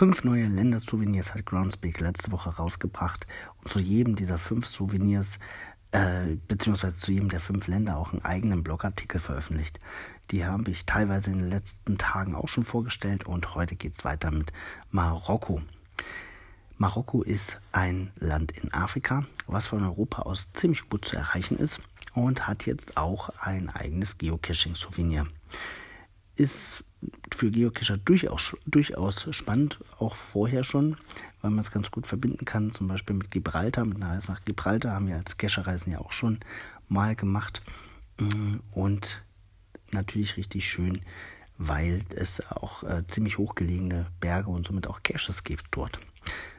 [0.00, 3.26] Fünf neue Ländersouvenirs hat Groundspeak letzte Woche rausgebracht
[3.58, 5.38] und zu jedem dieser fünf Souvenirs
[5.92, 9.78] äh, beziehungsweise zu jedem der fünf Länder auch einen eigenen Blogartikel veröffentlicht.
[10.30, 14.02] Die habe ich teilweise in den letzten Tagen auch schon vorgestellt und heute geht es
[14.02, 14.54] weiter mit
[14.90, 15.60] Marokko.
[16.78, 21.78] Marokko ist ein Land in Afrika, was von Europa aus ziemlich gut zu erreichen ist
[22.14, 25.26] und hat jetzt auch ein eigenes Geocaching-Souvenir.
[26.36, 26.84] Ist
[27.40, 30.98] für Geocacher durchaus, durchaus spannend, auch vorher schon,
[31.40, 34.44] weil man es ganz gut verbinden kann, zum Beispiel mit Gibraltar, mit einer Reise nach
[34.44, 36.40] Gibraltar haben wir als Cacherreisen ja auch schon
[36.88, 37.62] mal gemacht
[38.18, 39.24] mm, und
[39.90, 41.00] natürlich richtig schön,
[41.56, 45.98] weil es auch äh, ziemlich hochgelegene Berge und somit auch Caches gibt dort.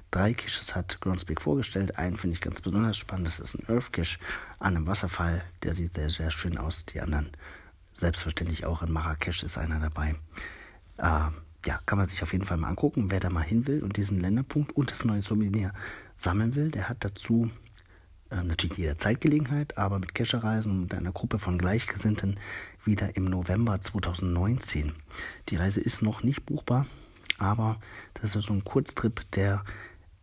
[0.09, 1.99] Drei Caches hat Groundspeak vorgestellt.
[1.99, 3.27] Einen finde ich ganz besonders spannend.
[3.27, 4.17] Das ist ein Earth Cache
[4.57, 5.43] an einem Wasserfall.
[5.61, 6.87] Der sieht sehr, sehr schön aus.
[6.87, 7.29] Die anderen
[7.99, 10.15] selbstverständlich auch in Marrakesch ist einer dabei.
[11.01, 11.31] Äh,
[11.65, 13.11] ja, kann man sich auf jeden Fall mal angucken.
[13.11, 15.73] Wer da mal hin will und diesen Länderpunkt und das neue Souvenir
[16.15, 17.49] sammeln will, der hat dazu
[18.29, 22.39] äh, natürlich jederzeit Gelegenheit, aber mit Cache-Reisen und einer Gruppe von Gleichgesinnten
[22.85, 24.93] wieder im November 2019.
[25.49, 26.85] Die Reise ist noch nicht buchbar,
[27.37, 27.79] aber
[28.15, 29.63] das ist so ein Kurztrip, der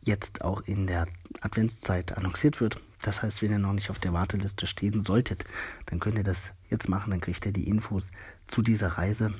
[0.02, 1.06] jetzt auch in der
[1.40, 2.80] Adventszeit annonciert wird.
[3.02, 5.44] Das heißt, wenn ihr noch nicht auf der Warteliste stehen solltet,
[5.86, 7.10] dann könnt ihr das jetzt machen.
[7.10, 8.04] Dann kriegt ihr die Infos
[8.46, 9.34] zu dieser Reise.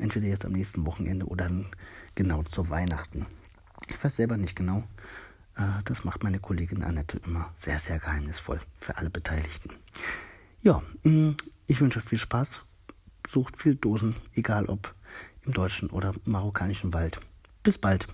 [0.00, 1.66] Entweder jetzt am nächsten Wochenende oder dann
[2.14, 3.26] genau zu Weihnachten.
[3.88, 4.84] Ich weiß selber nicht genau.
[5.56, 9.70] Äh, das macht meine Kollegin Annette immer sehr, sehr geheimnisvoll für alle Beteiligten.
[10.62, 11.32] Ja, mm,
[11.66, 12.60] ich wünsche viel Spaß.
[13.28, 14.94] Sucht viel Dosen, egal ob
[15.44, 17.20] im deutschen oder marokkanischen Wald.
[17.62, 18.06] Bis bald.